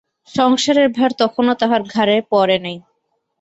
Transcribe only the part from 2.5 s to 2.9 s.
নাই।